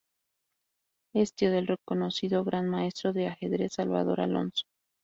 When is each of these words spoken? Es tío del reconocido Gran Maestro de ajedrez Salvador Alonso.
Es 1.13 1.35
tío 1.35 1.51
del 1.51 1.67
reconocido 1.67 2.43
Gran 2.43 2.67
Maestro 2.67 3.13
de 3.13 3.27
ajedrez 3.27 3.73
Salvador 3.73 4.21
Alonso. 4.21 4.65